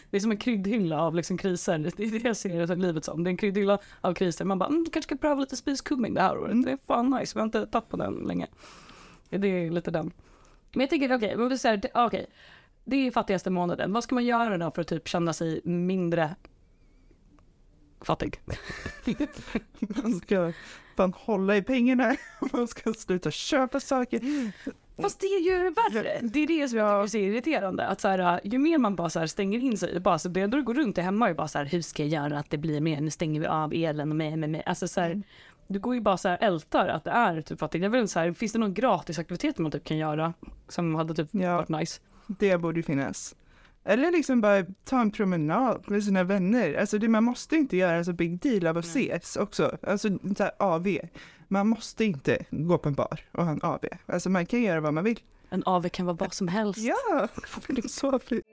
Det 0.09 0.17
är 0.17 0.21
som 0.21 0.31
en 0.31 0.37
kryddhylla 0.37 1.01
av 1.01 1.15
liksom 1.15 1.37
kriser. 1.37 1.77
Det 1.97 2.03
är 2.03 2.11
det 2.11 2.23
jag 2.27 2.37
ser 2.37 2.67
det 2.67 2.75
livet 2.75 3.05
som. 3.05 3.23
Det 3.23 3.27
är 3.27 3.31
en 3.31 3.37
kryddhylla 3.37 3.79
av 4.01 4.13
kriser. 4.13 4.45
Man 4.45 4.59
bara, 4.59 4.69
mm, 4.69 4.85
kanske 4.85 5.01
ska 5.07 5.15
pröva 5.15 5.39
lite 5.41 5.55
spiskummin 5.55 6.13
det 6.13 6.21
här 6.21 6.37
året. 6.37 6.65
Det 6.65 6.71
är 6.71 6.77
fan 6.87 7.09
nice. 7.09 7.31
Vi 7.35 7.39
har 7.39 7.45
inte 7.45 7.65
tagit 7.65 7.89
på 7.89 7.97
den 7.97 8.13
länge. 8.13 8.47
Det 9.29 9.47
är 9.47 9.71
lite 9.71 9.91
den. 9.91 10.11
Men 10.71 10.81
jag 10.81 10.89
tänker, 10.89 11.15
okej, 11.15 11.35
men 11.37 11.49
vi 11.49 11.57
säger, 11.57 11.77
det- 11.77 11.91
okej. 11.93 12.25
Det 12.83 13.07
är 13.07 13.11
fattigaste 13.11 13.49
månaden. 13.49 13.93
Vad 13.93 14.03
ska 14.03 14.15
man 14.15 14.25
göra 14.25 14.57
då 14.57 14.71
för 14.71 14.81
att 14.81 14.87
typ 14.87 15.07
känna 15.07 15.33
sig 15.33 15.61
mindre 15.63 16.35
fattig? 18.05 18.39
Man 19.79 20.19
ska 20.19 20.53
fan 20.97 21.13
hålla 21.17 21.57
i 21.57 21.61
pengarna. 21.61 22.15
Man 22.53 22.67
ska 22.67 22.93
sluta 22.93 23.31
köpa 23.31 23.79
saker. 23.79 24.21
Fast 25.01 25.19
det 25.19 25.25
är 25.25 25.39
ju 25.41 25.69
värre. 25.69 26.19
Det 26.21 26.39
är 26.39 26.47
det 26.47 26.69
som 26.69 26.77
jag 26.77 27.09
så 27.09 27.17
irriterande. 27.17 27.85
Att 27.87 28.01
så 28.01 28.07
här, 28.07 28.39
ju 28.43 28.57
mer 28.57 28.77
man 28.77 28.95
bara 28.95 29.09
så 29.09 29.27
stänger 29.27 29.59
in 29.59 29.77
sig, 29.77 29.99
bara 29.99 30.19
så 30.19 30.29
det 30.29 30.47
då 30.47 30.61
går 30.61 30.73
runt 30.73 30.95
där 30.95 31.03
hemma 31.03 31.29
och 31.29 31.35
bara 31.35 31.47
så 31.47 31.57
här, 31.57 31.65
hur 31.65 31.81
ska 31.81 32.03
jag 32.03 32.23
göra 32.23 32.39
att 32.39 32.49
det 32.49 32.57
blir 32.57 32.81
mer? 32.81 33.01
Nu 33.01 33.11
stänger 33.11 33.41
vi 33.41 33.47
av 33.47 33.73
elen 33.73 34.09
och 34.09 34.15
med, 34.15 34.39
med, 34.39 34.49
med. 34.49 34.63
Alltså 34.65 34.87
så 34.87 35.01
här, 35.01 35.23
du 35.67 35.79
går 35.79 35.95
ju 35.95 36.01
bara 36.01 36.17
så 36.17 36.29
här 36.29 36.37
ältar 36.41 36.87
att 36.87 37.03
det 37.03 37.11
är 37.11 37.41
typ 37.41 37.59
fattigt. 37.59 37.83
Jag 37.83 37.95
inte 37.95 38.07
så 38.07 38.19
här, 38.19 38.33
finns 38.33 38.51
det 38.53 38.59
någon 38.59 38.73
gratis 38.73 39.19
aktivitet 39.19 39.57
man 39.57 39.71
typ 39.71 39.83
kan 39.83 39.97
göra 39.97 40.33
som 40.67 40.95
hade 40.95 41.13
typ 41.13 41.29
Ja. 41.31 41.55
varit 41.57 41.69
nice? 41.69 42.01
Det 42.27 42.57
borde 42.57 42.79
ju 42.79 42.83
finnas. 42.83 43.35
Eller 43.83 44.11
liksom 44.11 44.41
bara 44.41 44.65
ta 44.83 45.01
en 45.01 45.11
promenad 45.11 45.83
med 45.87 46.03
sina 46.03 46.23
vänner. 46.23 46.73
Alltså 46.73 46.97
det, 46.97 47.07
man 47.07 47.23
måste 47.23 47.55
inte 47.55 47.77
göra 47.77 48.03
så 48.03 48.13
big 48.13 48.39
deal 48.39 48.67
av 48.67 48.77
att 48.77 48.85
ses 48.85 49.35
också. 49.35 49.77
Alltså 49.81 50.09
så 50.37 50.43
här, 50.43 50.51
AV. 50.59 50.97
Man 51.47 51.67
måste 51.67 52.05
inte 52.05 52.45
gå 52.49 52.77
på 52.77 52.89
en 52.89 52.95
bar 52.95 53.19
och 53.31 53.45
ha 53.45 53.51
en 53.51 53.61
AV. 53.63 53.85
Alltså 54.05 54.29
man 54.29 54.45
kan 54.45 54.61
göra 54.61 54.81
vad 54.81 54.93
man 54.93 55.03
vill. 55.03 55.19
En 55.49 55.63
AV 55.65 55.89
kan 55.89 56.05
vara 56.05 56.17
vad 56.19 56.33
som 56.33 56.47
helst. 56.47 56.79
Ja, 56.79 57.27
det 57.67 57.85
är 57.85 57.87
så 57.87 58.19
fint. 58.19 58.43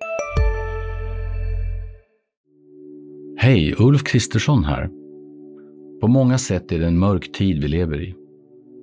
Hej, 3.38 3.74
Ulf 3.78 4.04
Kristersson 4.04 4.64
här. 4.64 4.90
På 6.00 6.08
många 6.08 6.38
sätt 6.38 6.72
är 6.72 6.78
det 6.78 6.86
en 6.86 6.98
mörk 6.98 7.32
tid 7.32 7.62
vi 7.62 7.68
lever 7.68 8.02
i. 8.02 8.14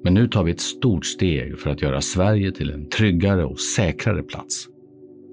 Men 0.04 0.14
nu 0.14 0.28
tar 0.28 0.44
vi 0.44 0.52
ett 0.52 0.62
stort 0.62 1.06
steg 1.06 1.60
för 1.60 1.70
att 1.70 1.82
göra 1.82 2.02
Sverige 2.02 2.52
till 2.52 2.70
en 2.70 2.90
tryggare 2.90 3.46
och 3.46 3.60
säkrare 3.60 4.24
plats. 4.24 4.68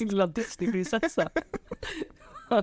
Min 0.00 0.08
lilla 0.08 0.26
Disneyprinsessa. 0.26 1.30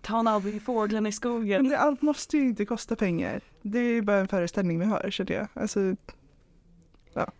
Ta 0.00 0.20
en 0.20 0.26
AV 0.26 0.48
i 0.48 0.60
fågeln 0.60 1.06
i 1.06 1.12
skogen. 1.12 1.62
Men 1.62 1.70
det, 1.70 1.78
allt 1.78 2.02
måste 2.02 2.36
ju 2.36 2.42
inte 2.42 2.64
kosta 2.64 2.96
pengar. 2.96 3.40
Det 3.62 3.78
är 3.78 3.92
ju 3.92 4.02
bara 4.02 4.16
en 4.16 4.28
föreställning 4.28 4.78
vi 4.78 4.84
har 4.84 5.10
känner 5.10 5.32
jag. 5.32 5.48
Alltså, 5.54 5.96
Ja, 7.14 7.32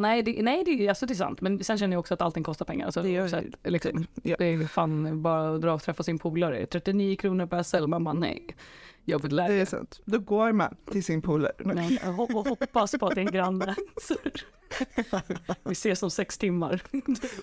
nej, 0.00 0.22
det, 0.22 0.42
nej 0.42 0.64
det, 0.64 0.70
är- 0.70 0.88
alltså, 0.88 1.06
det 1.06 1.12
är 1.12 1.14
sant. 1.14 1.40
Men 1.40 1.64
sen 1.64 1.78
känner 1.78 1.94
jag 1.94 2.00
också 2.00 2.14
att 2.14 2.20
allting 2.22 2.44
kostar 2.44 2.64
pengar. 2.64 2.86
Alltså, 2.86 3.02
Det 3.02 3.08
gör 3.10 3.28
så 3.28 3.36
att, 3.36 3.44
liksom, 3.64 4.06
Ja. 4.22 4.36
Det 4.38 4.44
är 4.44 4.66
fan 4.66 5.22
bara 5.22 5.54
att 5.54 5.60
dra 5.62 5.72
och 5.74 5.82
träffa 5.82 6.02
sin 6.02 6.18
polare. 6.18 6.66
39 6.66 7.16
kronor 7.16 7.46
per 7.46 7.62
cell. 7.62 7.86
Man 7.86 8.04
bara 8.04 8.14
nej. 8.14 8.56
Jag 9.04 9.22
vill 9.22 9.36
det 9.36 9.42
är 9.42 9.48
lära. 9.48 9.66
sant. 9.66 10.00
Då 10.04 10.18
går 10.18 10.52
man 10.52 10.76
till 10.90 11.04
sin 11.04 11.22
polare. 11.22 11.52
Nej, 11.58 12.00
och 12.06 12.14
hoppas 12.44 12.92
på 13.00 13.06
att 13.06 13.14
det 13.14 13.20
är 13.20 13.26
en 13.26 13.32
granne. 13.32 13.74
Vi 15.64 15.72
ses 15.72 16.02
om 16.02 16.10
sex 16.10 16.38
timmar. 16.38 16.82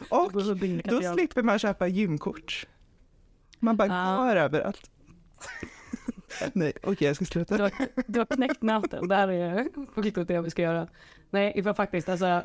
Och 0.09 0.31
Då 0.33 0.39
då 0.85 1.01
slipper 1.13 1.43
man 1.43 1.59
köpa 1.59 1.87
gymkort. 1.87 2.67
Man 3.59 3.77
bara 3.77 3.87
Ja. 3.87 4.17
går 4.23 4.35
överallt. 4.35 4.89
Nej, 6.53 6.73
okej 6.83 7.07
jag 7.07 7.15
ska 7.15 7.23
Du 7.25 7.31
sluta. 7.31 7.57
har, 7.57 7.71
du 8.07 8.19
har 8.19 8.25
knäckt 8.25 8.61
nöten. 8.61 9.07
Det 9.07 9.15
här 9.15 9.27
är 9.27 9.67
riktigt 10.01 10.27
det 10.27 10.41
vi 10.41 10.49
ska 10.49 10.61
göra. 10.61 10.87
Nej, 11.29 11.53
ifall 11.55 11.73
faktiskt 11.73 12.09
alltså. 12.09 12.41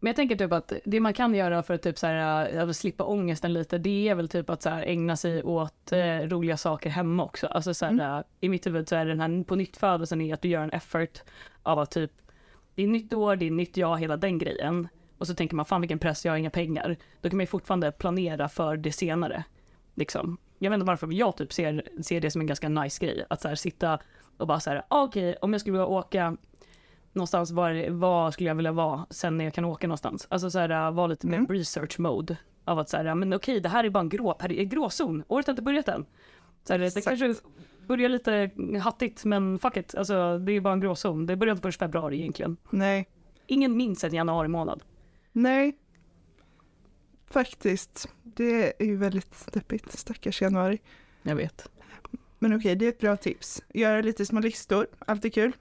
Men 0.00 0.08
jag 0.10 0.16
tänker 0.16 0.36
typ 0.36 0.52
att 0.52 0.72
det 0.84 1.00
man 1.00 1.14
kan 1.14 1.34
göra 1.34 1.62
för 1.62 1.74
att 1.74 1.82
typ 1.82 1.98
så 1.98 2.06
här, 2.06 2.58
äh, 2.58 2.70
slippa 2.70 3.04
ångesten 3.04 3.52
lite, 3.52 3.78
det 3.78 4.08
är 4.08 4.14
väl 4.14 4.28
typ 4.28 4.50
att 4.50 4.62
så 4.62 4.68
här, 4.68 4.82
ägna 4.82 5.16
sig 5.16 5.42
åt 5.42 5.92
eh, 5.92 6.18
roliga 6.18 6.56
saker 6.56 6.90
hemma 6.90 7.24
också. 7.24 7.46
Alltså 7.46 7.74
så 7.74 7.86
här, 7.86 8.18
äh, 8.18 8.24
i 8.40 8.48
mitt 8.48 8.66
huvud 8.66 8.88
så 8.88 8.96
är 8.96 9.06
den 9.06 9.20
här 9.20 9.44
på 9.44 9.56
nytt 9.56 9.76
födelsen 9.76 10.20
är 10.20 10.34
att 10.34 10.42
du 10.42 10.48
gör 10.48 10.62
en 10.62 10.70
effort 10.70 11.22
av 11.62 11.78
att 11.78 11.90
typ, 11.90 12.10
det 12.74 12.82
är 12.82 12.86
nytt 12.86 13.12
år, 13.12 13.36
det 13.36 13.46
är 13.46 13.50
nytt 13.50 13.76
jag, 13.76 13.98
hela 13.98 14.16
den 14.16 14.38
grejen. 14.38 14.88
Och 15.18 15.26
så 15.26 15.34
tänker 15.34 15.56
man, 15.56 15.66
fan 15.66 15.80
vilken 15.80 15.98
press, 15.98 16.24
jag 16.24 16.32
har 16.32 16.38
inga 16.38 16.50
pengar. 16.50 16.96
Då 17.20 17.28
kan 17.28 17.36
man 17.36 17.42
ju 17.42 17.46
fortfarande 17.46 17.92
planera 17.92 18.48
för 18.48 18.76
det 18.76 18.92
senare. 18.92 19.44
Liksom. 19.94 20.38
Jag 20.58 20.70
vet 20.70 20.74
inte 20.76 20.86
varför, 20.86 21.06
men 21.06 21.16
jag 21.16 21.36
typ 21.36 21.52
ser, 21.52 21.82
ser 22.02 22.20
det 22.20 22.30
som 22.30 22.40
en 22.40 22.46
ganska 22.46 22.68
nice 22.68 23.04
grej. 23.06 23.24
Att 23.30 23.40
så 23.42 23.48
här, 23.48 23.54
sitta 23.54 23.98
och 24.36 24.46
bara 24.46 24.60
så 24.60 24.70
här, 24.70 24.82
ah, 24.88 25.02
okej, 25.02 25.36
om 25.42 25.52
jag 25.52 25.60
skulle 25.60 25.72
vilja 25.72 25.86
åka 25.86 26.36
någonstans, 27.12 27.50
var, 27.50 27.90
var 27.90 28.30
skulle 28.30 28.50
jag 28.50 28.54
vilja 28.54 28.72
vara 28.72 29.06
sen 29.10 29.36
när 29.38 29.44
jag 29.44 29.54
kan 29.54 29.64
åka 29.64 29.86
någonstans? 29.86 30.26
Alltså 30.30 30.50
så 30.50 30.58
här, 30.58 30.90
vara 30.90 31.06
lite 31.06 31.26
mer 31.26 31.38
Mm. 31.38 31.50
research 31.50 31.98
mode. 32.00 32.36
Av 32.64 32.78
att 32.78 32.88
så 32.88 32.96
här, 32.96 33.14
men 33.14 33.32
okej, 33.34 33.60
det 33.60 33.68
här 33.68 33.84
är 33.84 33.90
bara 33.90 34.00
en 34.00 34.08
grå, 34.08 34.36
här 34.40 34.52
är 34.52 34.64
gråzon, 34.64 35.24
året 35.28 35.46
har 35.46 35.52
inte 35.52 35.62
börjat 35.62 35.88
än. 35.88 36.06
Så 36.64 36.72
här, 36.72 36.78
det 36.80 36.86
Exakt. 36.86 37.04
kanske 37.06 37.34
börjar 37.86 38.08
lite 38.08 38.50
hattigt, 38.82 39.24
men 39.24 39.58
fuck 39.58 39.76
it, 39.76 39.94
alltså 39.94 40.38
det 40.38 40.52
är 40.52 40.60
bara 40.60 40.72
en 40.74 40.80
gråzon. 40.80 41.26
Det 41.26 41.36
börjar 41.36 41.52
inte 41.52 41.62
först 41.62 41.78
februari 41.78 42.20
egentligen. 42.20 42.56
Nej, 42.70 43.08
Ingen 43.46 43.76
minns 43.76 44.04
en 44.04 44.14
januari 44.14 44.48
månad. 44.48 44.82
nej. 45.32 45.78
Faktiskt, 47.34 48.08
det 48.22 48.82
är 48.82 48.86
ju 48.86 48.96
väldigt 48.96 49.52
deppigt. 49.52 49.98
Stackars 49.98 50.42
januari. 50.42 50.80
Jag 51.22 51.36
vet. 51.36 51.68
Men 52.38 52.56
okej, 52.56 52.76
det 52.76 52.84
är 52.84 52.88
ett 52.88 52.98
bra 53.00 53.16
tips. 53.16 53.62
Göra 53.74 54.00
lite 54.00 54.26
små 54.26 54.40
listor, 54.40 54.86
alltid 54.98 55.34
kul. 55.34 55.52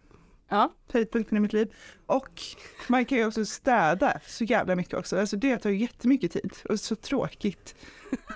Ja, 0.50 0.74
Höjdpunkten 0.94 1.38
i 1.38 1.42
mitt 1.42 1.54
liv. 1.54 1.74
Och 2.06 2.42
man 2.88 3.06
kan 3.06 3.18
ju 3.18 3.26
också 3.26 3.46
städa 3.46 4.20
så 4.28 4.44
jävla 4.44 4.76
mycket 4.76 4.94
också. 4.94 5.20
Alltså 5.20 5.38
det 5.38 5.58
tar 5.58 5.70
ju 5.70 5.78
jättemycket 5.78 6.32
tid 6.32 6.54
och 6.70 6.80
så 6.80 6.96
tråkigt. 6.96 7.76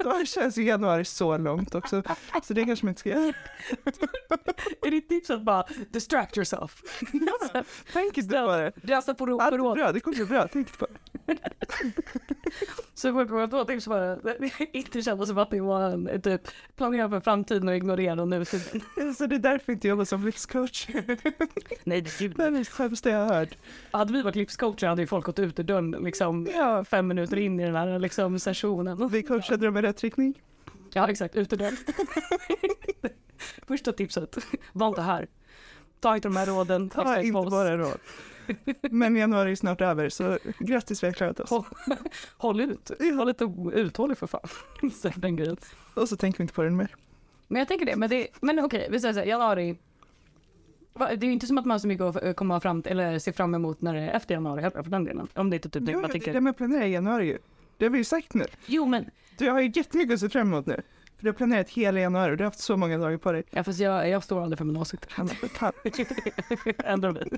Då 0.04 0.26
känns 0.26 0.58
ju 0.58 0.64
januari 0.64 1.06
så 1.06 1.38
långt 1.38 1.76
också. 1.76 2.04
Så 2.44 2.54
det 2.54 2.66
kanske 2.66 2.86
man 2.86 2.90
inte 2.92 3.00
ska 3.00 3.10
göra. 3.10 3.34
är 4.86 4.92
ditt 4.92 5.10
tips 5.10 5.30
att 5.30 5.42
bara 5.44 5.66
distract 5.90 6.38
yourself? 6.38 6.82
Tänk 7.94 8.18
inte 8.18 8.30
på 8.38 8.48
det. 8.58 8.72
Rensa 8.76 9.14
på 9.14 9.26
ro- 9.26 9.40
Allt 9.40 9.54
är 9.54 9.58
bra, 9.76 9.92
det 9.92 10.00
kommer 10.00 10.16
bli 10.18 10.26
bra. 10.26 10.48
Tänk 10.54 10.68
inte 10.68 10.78
på 10.78 10.88
det. 11.26 11.38
Så 12.98 13.14
får 13.14 13.40
jag 13.40 13.50
två 13.50 13.66
tips 13.66 13.88
bara, 13.88 14.18
inte 14.72 15.02
känna 15.02 15.26
som 15.26 15.38
att 15.38 15.50
det 15.52 15.62
var 15.62 15.90
en 15.90 16.22
typ 16.22 16.42
planera 16.76 17.10
för 17.10 17.20
framtiden 17.20 17.68
och 17.68 17.76
ignorera 17.76 18.26
nutiden. 18.26 18.82
Så 19.18 19.26
det 19.28 19.36
är 19.36 19.40
därför 19.40 19.72
inte 19.74 19.88
jag 19.88 19.94
jobbar 19.94 20.06
som 20.06 20.26
livscoach. 20.26 20.88
Nej, 21.84 22.02
det 22.02 22.22
är 22.22 22.52
det 22.52 22.66
sämsta 22.66 23.10
jag 23.10 23.20
har 23.20 23.36
hört. 23.36 23.58
Hade 23.92 24.14
vi 24.14 24.22
varit 24.22 24.36
livscoacher 24.36 24.88
hade 24.88 25.02
ju 25.02 25.08
folk 25.08 25.26
gått 25.26 25.40
ut 25.40 25.60
ur 25.60 25.64
dörren 25.64 25.92
liksom 25.92 26.48
Ja. 26.54 26.84
fem 26.84 27.08
minuter 27.08 27.38
in 27.38 27.60
i 27.60 27.66
den 27.66 27.76
här 27.76 28.00
liksom 28.00 28.40
sessionen. 28.40 29.08
Vi 29.08 29.24
coachade 29.24 29.66
dem 29.66 29.78
i 29.78 29.82
rätt 29.82 30.04
riktning. 30.04 30.42
Ja, 30.94 31.10
exakt, 31.10 31.36
ut 31.36 31.54
ur 31.54 31.58
dörren. 31.58 31.78
Första 33.68 33.92
tipset, 33.92 34.38
var 34.74 34.88
inte 34.88 35.02
här. 35.02 35.28
Ta 36.00 36.16
inte 36.16 36.28
de 36.28 36.36
här 36.38 36.46
råden. 36.46 36.90
Ta 36.90 37.22
inte 37.22 37.32
våra 37.40 37.78
råd. 37.78 38.00
Men 38.92 39.16
januari 39.16 39.52
är 39.52 39.56
snart 39.56 39.82
över, 39.82 40.10
så 40.10 40.38
grattis 40.60 41.04
vi 41.04 41.08
har 41.08 41.14
klarat 41.14 41.40
oss. 41.40 41.50
Håll, 41.50 41.66
håll 42.38 42.62
ut, 42.62 42.92
var 43.14 43.26
lite 43.26 43.54
uthållig 43.80 44.18
för 44.18 44.28
fan. 44.28 44.48
Så 44.92 45.12
den 45.16 45.36
grejen. 45.36 45.58
Och 45.94 46.10
så 46.10 46.18
tänker 46.18 46.38
vi 46.38 46.42
inte 46.42 46.54
på 46.54 46.64
den 46.64 46.76
mer. 46.78 46.96
Men 47.48 47.60
jag 47.60 47.68
tänker 47.68 47.86
det, 47.86 47.96
men, 47.96 48.10
det, 48.10 48.28
men 48.42 48.60
okej, 48.60 48.88
vi 48.92 49.00
säger 49.00 49.14
så 49.14 49.20
här, 49.20 49.28
januari. 49.28 49.78
Det 50.94 51.04
är 51.04 51.24
ju 51.24 51.32
inte 51.34 51.48
som 51.48 51.58
att 51.58 51.66
man 51.66 51.72
har 51.72 51.80
så 51.80 51.88
mycket 51.88 52.06
att 52.06 52.36
komma 52.36 52.60
fram 52.60 52.82
till, 52.82 52.92
eller 52.92 53.20
se 53.20 53.34
fram 53.34 53.56
emot 53.56 53.82
när 53.82 53.94
det 53.94 54.00
är 54.00 54.16
efter 54.16 54.34
januari 54.36 54.62
heller 54.62 54.84
för 54.84 54.92
den 54.92 55.04
delen. 55.04 55.28
Om 55.34 55.50
det 55.50 55.56
inte 55.56 55.68
är 55.68 55.70
typ 55.70 55.86
det 55.86 55.92
Jo, 55.92 56.02
man 56.02 56.10
tänker. 56.10 56.34
det 56.34 56.42
med 56.42 56.58
planera 56.58 56.86
i 56.86 56.92
januari. 56.92 57.38
Det 57.78 57.86
har 57.86 57.90
vi 57.90 57.98
ju 57.98 58.04
sagt 58.04 58.34
nu. 58.34 58.46
Jo 58.66 58.86
men, 58.86 59.06
Du 59.38 59.50
har 59.50 59.62
ju 59.62 59.72
jättemycket 59.76 60.14
att 60.14 60.20
se 60.20 60.30
fram 60.30 60.48
emot 60.48 60.66
nu. 60.66 60.82
För 61.16 61.24
du 61.24 61.28
har 61.30 61.34
planerat 61.34 61.70
hela 61.70 62.00
januari 62.00 62.32
och 62.34 62.38
du 62.38 62.44
har 62.44 62.48
haft 62.52 62.60
så 62.60 62.78
många 62.78 62.98
dagar 62.98 63.18
på 63.18 63.32
dig. 63.32 63.44
ja, 63.52 63.64
fast 63.64 63.80
jag, 63.80 64.10
jag 64.10 64.24
står 64.24 64.44
aldrig 64.44 64.58
för 64.58 64.66
mina 64.66 64.80
åsikter. 64.80 65.14
Ändrar 66.86 67.12
mig. 67.12 67.30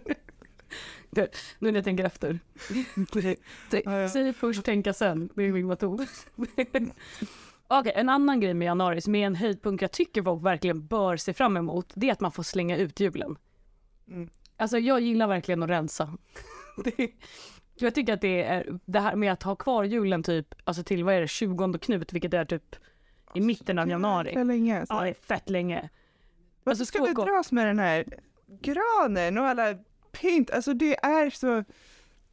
Det, 1.09 1.35
nu 1.59 1.71
när 1.71 1.77
jag 1.77 1.85
tänker 1.85 2.03
efter. 2.03 2.39
Säg- 4.09 4.33
först, 4.33 4.63
tänka 4.63 4.93
sen. 4.93 5.29
Det 5.35 5.43
är 5.43 5.51
min 5.51 5.67
metod. 5.67 6.07
Okej, 7.67 7.93
en 7.95 8.09
annan 8.09 8.39
grej 8.39 8.53
med 8.53 8.65
januari 8.65 9.01
som 9.01 9.15
är 9.15 9.25
en 9.25 9.35
höjdpunkt 9.35 9.81
jag 9.81 9.91
tycker 9.91 10.23
folk 10.23 10.45
verkligen 10.45 10.87
bör 10.87 11.17
se 11.17 11.33
fram 11.33 11.57
emot. 11.57 11.91
Det 11.95 12.09
är 12.09 12.11
att 12.11 12.19
man 12.19 12.31
får 12.31 12.43
slänga 12.43 12.77
ut 12.77 12.99
julen. 12.99 13.37
Mm. 14.07 14.29
Alltså 14.57 14.77
jag 14.77 15.01
gillar 15.01 15.27
verkligen 15.27 15.63
att 15.63 15.69
rensa. 15.69 16.17
Det, 16.83 17.11
jag 17.75 17.95
tycker 17.95 18.13
att 18.13 18.21
det 18.21 18.43
är 18.43 18.79
det 18.85 18.99
här 18.99 19.15
med 19.15 19.33
att 19.33 19.43
ha 19.43 19.55
kvar 19.55 19.83
julen 19.83 20.23
typ, 20.23 20.55
alltså 20.63 20.83
till 20.83 21.03
vad 21.03 21.13
är 21.13 21.21
det, 21.21 21.27
20 21.27 21.77
Knut, 21.77 22.13
vilket 22.13 22.33
är 22.33 22.45
typ 22.45 22.75
i 23.33 23.41
mitten 23.41 23.79
av 23.79 23.89
januari. 23.89 24.33
För 24.33 24.43
länge. 24.43 24.85
Ja, 24.89 25.01
det 25.01 25.09
är 25.09 25.13
fett 25.13 25.49
länge. 25.49 25.89
Varför 26.63 26.71
alltså, 26.71 26.85
ska 26.85 27.05
så 27.05 27.13
gott. 27.13 27.27
dras 27.27 27.51
med 27.51 27.67
den 27.67 27.79
här 27.79 28.05
granen 28.61 29.37
och 29.37 29.45
alla 29.45 29.75
pynt? 30.11 30.51
Alltså 30.51 30.73
det 30.73 30.95
är 31.05 31.29
så... 31.29 31.63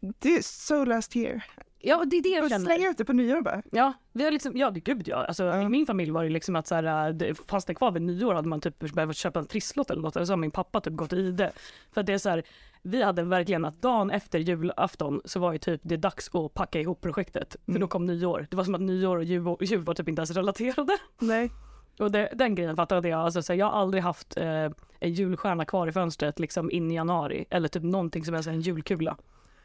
Det 0.01 0.37
är 0.37 0.43
so 0.43 0.85
last 0.85 1.17
year. 1.17 1.43
Ja, 1.79 2.05
det 2.05 2.17
är 2.17 2.23
det 2.23 2.29
jag 2.29 2.45
Och 2.45 2.51
känner. 2.51 2.65
slänga 2.65 2.91
ut 2.91 2.99
det 2.99 3.05
på 3.05 3.13
nyår 3.13 3.41
bara. 3.41 3.63
Ja, 3.73 3.93
vi 4.13 4.25
har 4.25 4.31
liksom, 4.31 4.57
ja 4.57 4.71
gud 4.71 5.09
ja. 5.09 5.17
Alltså, 5.25 5.45
Ja. 5.45 5.63
I 5.63 5.69
min 5.69 5.87
familj 5.87 6.11
var 6.11 6.25
det 6.25 6.31
liksom 6.31 6.57
att 6.57 6.67
så 6.67 6.75
här, 6.75 7.13
det 7.13 7.35
fanns 7.49 7.65
det 7.65 7.75
kvar 7.75 7.91
vid 7.91 8.03
nyår 8.03 8.35
hade 8.35 8.49
man 8.49 8.61
typ 8.61 8.79
behövt 8.79 9.17
köpa 9.17 9.39
en 9.41 9.47
trisslott 9.47 9.91
eller 9.91 10.03
något. 10.03 10.17
Eller 10.17 10.27
så 10.27 10.33
har 10.33 10.37
min 10.37 10.51
pappa 10.51 10.81
typ 10.81 10.93
gått 10.95 11.13
i 11.13 11.31
det. 11.31 11.53
För 11.93 12.03
det 12.03 12.13
är 12.13 12.19
så 12.19 12.29
här, 12.31 12.43
vi 12.83 13.03
hade 13.03 13.23
verkligen 13.23 13.65
att 13.65 13.83
dagen 13.83 14.11
efter 14.11 14.39
julafton 14.39 15.21
så 15.25 15.41
var 15.41 15.53
ju 15.53 15.59
typ 15.59 15.81
det 15.85 15.97
dags 15.97 16.35
att 16.35 16.55
packa 16.55 16.81
ihop 16.81 17.01
projektet. 17.01 17.57
För 17.65 17.71
Mm. 17.73 17.81
då 17.81 17.89
kom 17.89 18.07
nyår. 18.07 18.47
Det 18.51 18.57
var 18.57 18.65
som 18.65 18.75
att 18.75 18.81
nyår 18.81 19.17
och 19.17 19.25
jul, 19.25 19.57
jul 19.61 19.83
var 19.85 19.95
typ 19.95 20.09
inte 20.09 20.21
ens 20.21 20.31
relaterade. 20.31 20.99
Nej. 21.19 21.51
Och 21.99 22.13
det, 22.13 22.29
den 22.35 22.55
grejen 22.55 22.77
fattade 22.77 23.09
jag. 23.09 23.21
Alltså, 23.21 23.43
så 23.43 23.55
jag 23.55 23.67
har 23.67 23.81
aldrig 23.81 24.03
haft 24.03 24.37
eh, 24.37 24.71
en 25.01 25.13
julstjärna 25.13 25.65
kvar 25.65 25.89
i 25.89 25.93
fönstret 25.93 26.39
liksom 26.39 26.71
in 26.71 26.91
i 26.91 26.95
januari. 26.95 27.45
Eller 27.51 27.69
typ 27.69 27.83
någonting 27.83 28.25
som 28.25 28.35
är 28.35 28.43
här 28.43 28.53
en 28.53 28.61
julkula. 28.61 29.17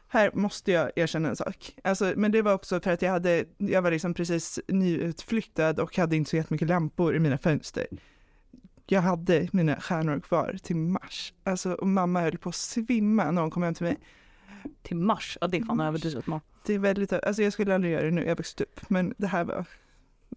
Här 0.08 0.30
måste 0.34 0.72
jag 0.72 0.90
erkänna 0.96 1.28
en 1.28 1.36
sak. 1.36 1.76
Alltså, 1.84 2.12
men 2.16 2.32
det 2.32 2.42
var 2.42 2.54
också 2.54 2.80
för 2.80 2.90
att 2.90 3.02
jag 3.02 3.10
hade, 3.10 3.44
jag 3.56 3.82
var 3.82 3.90
liksom 3.90 4.14
precis 4.14 4.60
nyutflyttad 4.68 5.80
och 5.80 5.96
hade 5.96 6.16
inte 6.16 6.30
så 6.30 6.36
jättemycket 6.36 6.68
lampor 6.68 7.16
i 7.16 7.18
mina 7.18 7.38
fönster. 7.38 7.86
Jag 8.86 9.00
hade 9.00 9.48
mina 9.52 9.80
stjärnor 9.80 10.20
kvar 10.20 10.56
till 10.62 10.76
mars. 10.76 11.32
Alltså, 11.44 11.72
och 11.72 11.86
mamma 11.86 12.20
höll 12.20 12.38
på 12.38 12.48
att 12.48 12.54
svimma 12.54 13.30
när 13.30 13.42
hon 13.42 13.50
kom 13.50 13.62
hem 13.62 13.74
till 13.74 13.86
mig. 13.86 13.96
Till 14.82 14.96
mars. 14.96 15.38
Ja 15.40 15.46
det 15.46 15.56
är 15.56 15.64
fan 15.64 15.80
överdrivet. 15.80 16.24
Det 16.66 16.74
är 16.74 16.78
väldigt, 16.78 17.12
alltså 17.12 17.42
jag 17.42 17.52
skulle 17.52 17.74
aldrig 17.74 17.92
göra 17.92 18.04
det 18.04 18.10
nu, 18.10 18.24
jag 18.26 18.36
växte 18.36 18.64
upp. 18.64 18.80
Men 18.90 19.14
det 19.18 19.26
här 19.26 19.44
var, 19.44 19.66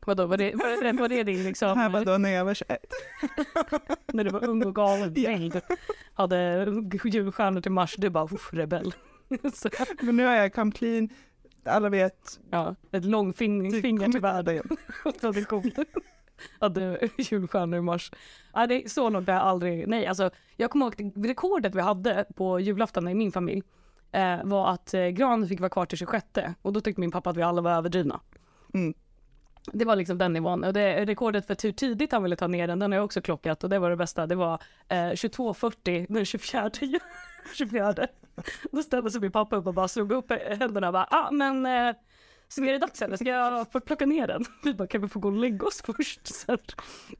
Vadå, 0.05 0.25
var 0.25 0.37
det, 0.37 0.55
var 0.55 0.83
det, 0.83 0.91
var 0.91 1.09
det 1.09 1.23
din 1.23 1.43
liksom? 1.43 1.77
här 1.77 1.89
var 1.89 2.05
då 2.05 2.17
när 2.17 2.29
jag 2.29 2.45
var 2.45 2.53
21. 2.53 2.79
när 4.13 4.23
du 4.23 4.29
var 4.29 4.43
ung 4.49 4.65
och 4.65 4.75
galen. 4.75 5.13
Ja. 5.17 5.61
Hade 6.13 6.65
julstjärnor 7.03 7.61
till 7.61 7.71
mars, 7.71 7.95
du 7.97 8.09
bara 8.09 8.23
"Uff, 8.25 8.53
rebell. 8.53 8.93
Men 10.01 10.17
nu 10.17 10.25
har 10.25 10.33
jag 10.33 10.53
come 10.53 10.71
clean. 10.71 11.09
Alla 11.65 11.89
vet. 11.89 12.39
ja, 12.51 12.75
ett 12.91 13.05
långfinger 13.05 14.11
till 14.11 14.21
världen. 14.21 14.63
Tradition. 15.21 15.71
Hade 16.59 17.09
julstjärnor 17.17 17.79
i 17.79 17.81
mars. 17.81 18.11
Ja, 18.53 18.67
det 18.67 18.83
är 18.85 18.89
så 18.89 19.09
långt 19.09 19.27
har 19.27 19.33
jag 19.35 19.43
aldrig, 19.43 19.87
nej 19.87 20.07
alltså 20.07 20.29
jag 20.55 20.71
kommer 20.71 20.85
ihåg 20.85 20.95
det- 20.97 21.27
rekordet 21.27 21.75
vi 21.75 21.81
hade 21.81 22.25
på 22.35 22.59
julafton 22.59 23.07
i 23.07 23.13
min 23.13 23.31
familj 23.31 23.63
eh, 24.11 24.37
var 24.43 24.69
att 24.69 24.93
eh, 24.93 25.07
granen 25.07 25.47
fick 25.49 25.59
vara 25.59 25.69
kvar 25.69 25.85
till 25.85 25.97
26 25.97 26.25
och 26.61 26.73
då 26.73 26.81
tyckte 26.81 27.01
min 27.01 27.11
pappa 27.11 27.29
att 27.29 27.37
vi 27.37 27.41
alla 27.41 27.61
var 27.61 27.71
överdrivna. 27.71 28.19
Mm. 28.73 28.93
Det 29.73 29.85
var 29.85 29.95
liksom 29.95 30.17
den 30.17 30.33
nivån. 30.33 30.63
Och 30.63 30.73
det, 30.73 31.05
rekordet 31.05 31.47
för 31.47 31.57
hur 31.63 31.71
tidigt 31.71 32.11
han 32.11 32.23
ville 32.23 32.35
ta 32.35 32.47
ner 32.47 32.67
den, 32.67 32.79
den 32.79 32.91
har 32.91 32.97
jag 32.97 33.05
också 33.05 33.21
klockat 33.21 33.63
och 33.63 33.69
det 33.69 33.79
var 33.79 33.89
det 33.89 33.95
bästa. 33.95 34.27
Det 34.27 34.35
var 34.35 34.53
eh, 34.89 34.95
22.40 34.95 36.05
den 36.13 36.25
24. 36.25 36.69
24. 37.55 37.93
Då 38.71 38.83
ställde 38.83 39.11
sig 39.11 39.21
min 39.21 39.31
pappa 39.31 39.55
upp 39.55 39.67
och 39.67 39.73
bara 39.73 39.87
slog 39.87 40.11
upp 40.11 40.31
händerna 40.59 40.87
och 40.87 40.93
bara, 40.93 41.07
ah 41.11 41.31
men 41.31 41.65
eh, 41.65 41.95
så 42.47 42.63
är 42.63 42.71
det 42.71 42.77
dags 42.77 43.01
eller 43.01 43.17
ska 43.17 43.29
jag 43.29 43.71
få 43.71 43.79
plocka 43.79 44.05
ner 44.05 44.27
den? 44.27 44.45
Vi 44.63 44.73
bara, 44.73 44.87
kan 44.87 45.01
vi 45.01 45.07
få 45.07 45.19
gå 45.19 45.27
och 45.27 45.33
lägga 45.37 45.65
oss 45.65 45.81
först? 45.81 46.27
Sen 46.35 46.57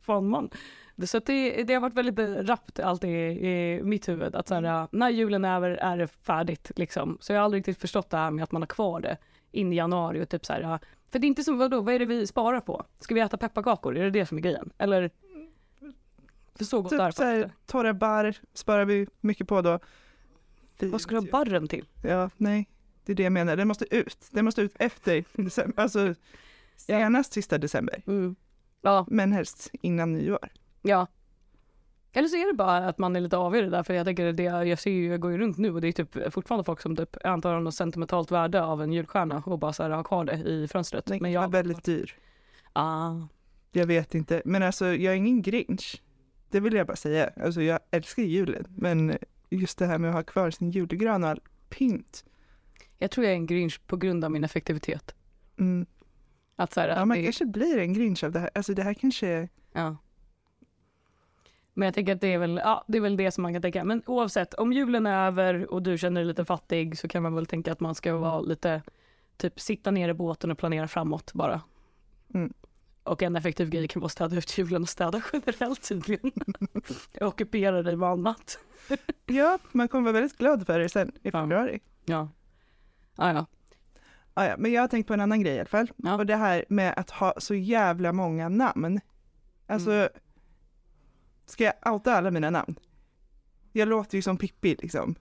fan 0.01 0.27
man. 0.29 0.49
Det- 0.95 1.07
Så 1.07 1.17
att 1.17 1.25
det, 1.25 1.63
det 1.63 1.73
har 1.73 1.81
varit 1.81 1.93
väldigt 1.93 2.49
rappt 2.49 2.79
alltid 2.79 3.09
i, 3.09 3.47
i 3.47 3.81
mitt 3.83 4.09
huvud 4.09 4.35
att 4.35 4.47
så 4.47 4.55
här, 4.55 4.63
ah, 4.63 4.87
när 4.91 5.09
julen 5.09 5.45
är 5.45 5.55
över 5.55 5.69
är 5.69 5.97
det 5.97 6.07
färdigt 6.07 6.71
liksom. 6.75 7.17
Så 7.21 7.33
jag 7.33 7.39
har 7.39 7.45
aldrig 7.45 7.59
riktigt 7.59 7.81
förstått 7.81 8.09
det 8.09 8.17
här 8.17 8.31
med 8.31 8.43
att 8.43 8.51
man 8.51 8.61
har 8.61 8.67
kvar 8.67 8.99
det 9.01 9.17
in 9.55 9.73
i 9.73 9.75
januari 9.75 10.23
och 10.23 10.29
typ 10.29 10.45
så 10.45 10.53
här, 10.53 10.79
för 11.11 11.19
det 11.19 11.25
är 11.25 11.27
inte 11.27 11.43
som, 11.43 11.57
vadå, 11.57 11.81
vad 11.81 11.93
är 11.93 11.99
det 11.99 12.05
vi 12.05 12.27
sparar 12.27 12.59
på? 12.59 12.85
Ska 12.99 13.15
vi 13.15 13.21
äta 13.21 13.37
pepparkakor? 13.37 13.97
Är 13.97 14.03
det 14.03 14.09
det 14.09 14.25
som 14.25 14.37
är 14.37 14.41
grejen? 14.41 14.69
Eller? 14.77 15.11
För 16.55 16.65
så 16.65 16.81
gott 16.81 16.91
Typ 16.91 17.13
så 17.13 17.23
här, 17.23 17.51
torra 17.65 17.93
barr 17.93 18.35
sparar 18.53 18.85
vi 18.85 19.07
mycket 19.21 19.47
på 19.47 19.61
då. 19.61 19.79
Vad 20.79 21.01
ska 21.01 21.15
du 21.15 21.21
ha 21.21 21.27
barren 21.31 21.67
till? 21.67 21.85
Ja, 22.03 22.29
nej. 22.37 22.69
Det 23.05 23.11
är 23.11 23.15
det 23.15 23.23
jag 23.23 23.33
menar. 23.33 23.55
Den 23.55 23.67
måste 23.67 23.95
ut. 23.95 24.17
Den 24.31 24.45
måste 24.45 24.61
ut 24.61 24.75
efter 24.79 25.23
december. 25.43 25.83
Alltså 25.83 26.15
senast 26.75 27.33
sista 27.33 27.57
december. 27.57 28.01
Mm. 28.07 28.35
Ja, 28.81 29.05
Men 29.09 29.31
helst 29.31 29.69
innan 29.81 30.13
nyår. 30.13 30.49
ja. 30.81 31.07
Eller 32.17 32.27
så 32.27 32.35
är 32.35 32.47
det 32.47 32.53
bara 32.53 32.77
att 32.77 32.97
man 32.97 33.15
är 33.15 33.21
lite 33.21 33.37
avig 33.37 33.71
där, 33.71 33.83
för 33.83 33.93
jag 33.93 34.05
tänker 34.05 34.33
det, 34.33 34.43
jag 34.43 34.79
ser 34.79 34.91
ju, 34.91 35.07
jag 35.07 35.19
går 35.19 35.31
ju 35.31 35.37
runt 35.37 35.57
nu 35.57 35.73
och 35.73 35.81
det 35.81 35.87
är 35.87 35.91
typ 35.91 36.33
fortfarande 36.33 36.63
folk 36.63 36.81
som 36.81 36.95
typ 36.95 37.25
antar 37.25 37.53
har 37.53 37.59
något 37.61 37.75
sentimentalt 37.75 38.31
värde 38.31 38.63
av 38.63 38.81
en 38.83 38.93
julstjärna 38.93 39.43
och 39.45 39.59
bara 39.59 39.73
så 39.73 39.83
här 39.83 39.89
har 39.89 40.03
kvar 40.03 40.25
det 40.25 40.33
i 40.37 40.67
fönstret. 40.67 41.05
Den 41.05 41.19
var 41.19 41.27
jag, 41.27 41.51
väldigt 41.51 41.83
dyr. 41.83 42.15
ah, 42.73 43.13
Jag 43.71 43.85
vet 43.85 44.15
inte. 44.15 44.41
Men 44.45 44.63
alltså 44.63 44.85
jag 44.85 45.13
är 45.13 45.17
ingen 45.17 45.41
grinch. 45.41 46.01
Det 46.49 46.59
vill 46.59 46.73
jag 46.73 46.87
bara 46.87 46.95
säga. 46.95 47.29
Alltså 47.43 47.61
jag 47.61 47.79
älskar 47.91 48.23
julen. 48.23 48.65
Men 48.77 49.17
just 49.49 49.77
det 49.77 49.85
här 49.85 49.97
med 49.97 50.09
att 50.09 50.15
ha 50.15 50.23
kvar 50.23 50.51
sin 50.51 50.71
julgran 50.71 51.23
och 51.23 51.29
all 51.29 51.41
pynt. 51.69 52.25
jag 52.97 53.11
tror 53.11 53.25
jag 53.25 53.31
är 53.31 53.37
en 53.37 53.45
grinch 53.45 53.81
på 53.87 53.97
grund 53.97 54.25
av 54.25 54.31
min 54.31 54.43
effektivitet. 54.43 55.15
Mm. 55.59 55.85
Att 56.55 56.73
så 56.73 56.79
här, 56.81 56.87
Ja, 56.87 57.05
man 57.05 57.17
det, 57.17 57.23
kanske 57.23 57.45
blir 57.45 57.77
en 57.77 57.93
grinch 57.93 58.23
av 58.23 58.31
det 58.31 58.39
här. 58.39 58.49
Alltså 58.55 58.73
det 58.73 58.83
här 58.83 58.93
kanske 58.93 59.49
ja. 59.73 59.97
Men 61.77 61.85
jag 61.85 61.93
tänker 61.93 62.15
att 62.15 62.21
det 62.21 62.33
är 62.33 62.37
väl, 62.37 62.61
ja, 62.63 62.83
det 62.87 62.97
är 62.97 63.01
väl 63.01 63.17
det 63.17 63.31
som 63.31 63.41
man 63.41 63.53
kan 63.53 63.61
tänka. 63.61 63.83
Men 63.83 64.03
oavsett, 64.05 64.53
om 64.53 64.73
julen 64.73 65.05
är 65.05 65.27
över 65.27 65.73
och 65.73 65.81
du 65.83 65.97
känner 65.97 66.21
dig 66.21 66.27
lite 66.27 66.45
fattig 66.45 66.97
så 66.97 67.07
kan 67.07 67.23
man 67.23 67.35
väl 67.35 67.45
tänka 67.45 67.71
att 67.71 67.79
man 67.79 67.95
ska 67.95 68.15
vara 68.17 68.41
lite, 68.41 68.81
typ 69.37 69.59
sitta 69.59 69.91
ner 69.91 70.09
i 70.09 70.13
båten 70.13 70.51
och 70.51 70.57
planera 70.57 70.87
framåt 70.87 71.33
bara. 71.33 71.61
Mm. 72.33 72.53
Och 73.03 73.23
en 73.23 73.35
effektiv 73.35 73.69
grej 73.69 73.87
kan 73.87 73.99
vara 73.99 74.05
att 74.05 74.11
städa 74.11 74.35
ut 74.37 74.57
julen 74.57 74.81
och 74.81 74.89
städa 74.89 75.21
generellt 75.33 75.87
tydligen. 75.87 76.31
Ockupera 77.21 77.81
dig 77.83 77.95
med 77.95 78.09
annat. 78.09 78.59
Ja, 79.25 79.59
man 79.71 79.87
kommer 79.87 80.03
vara 80.03 80.13
väldigt 80.21 80.37
glad 80.37 80.65
för 80.65 80.79
det 80.79 80.89
sen 80.89 81.09
i 81.15 81.19
Ja. 81.23 81.31
februari. 81.31 81.79
Ja. 82.05 82.29
Ah, 83.15 83.31
ja. 83.33 83.45
Ah, 84.33 84.45
ja, 84.45 84.55
men 84.57 84.71
jag 84.71 84.81
har 84.81 84.87
tänkt 84.87 85.07
på 85.07 85.13
en 85.13 85.21
annan 85.21 85.41
grej 85.41 85.55
i 85.55 85.59
alla 85.59 85.65
fall. 85.69 85.91
Ja. 85.95 86.15
Och 86.15 86.25
det 86.25 86.35
här 86.35 86.65
med 86.69 86.93
att 86.97 87.09
ha 87.09 87.33
så 87.37 87.55
jävla 87.55 88.13
många 88.13 88.49
namn. 88.49 88.99
Alltså, 89.67 89.91
Mm. 89.91 90.09
Ska 91.45 91.63
jag 91.63 91.93
outa 91.93 92.15
alla 92.15 92.31
mina 92.31 92.49
namn? 92.49 92.75
Jag 93.71 93.87
låter 93.87 94.15
ju 94.15 94.21
som 94.21 94.37
Pippi 94.37 94.75
liksom. 94.81 95.15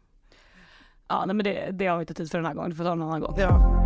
Ja, 1.09 1.25
nej, 1.27 1.37
men 1.37 1.45
det, 1.45 1.71
det 1.71 1.87
har 1.87 1.97
vi 1.97 2.03
inte 2.03 2.15
tid 2.15 2.31
för 2.31 2.39
den 2.39 2.47
här 2.47 2.55
gången. 2.55 2.71
Du 2.71 2.77
får 2.77 2.85
ta 2.85 2.93
en 2.93 3.03
annan 3.03 3.21
gång. 3.21 3.35
Ja. 3.39 3.84